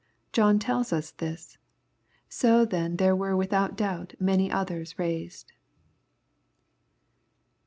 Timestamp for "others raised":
4.51-5.53